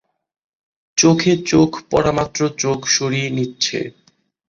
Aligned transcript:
চোখে 0.97 1.31
চোখ 1.45 1.71
পড়ামাত্র 1.91 2.39
চোখ 2.61 2.79
সরিয়ে 2.95 3.29
নিচ্ছে। 3.29 3.79